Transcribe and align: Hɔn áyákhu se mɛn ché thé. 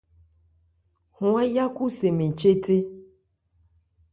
Hɔn 1.17 1.33
áyákhu 1.41 1.85
se 1.97 2.07
mɛn 2.17 2.31
ché 2.39 2.51
thé. 2.63 2.75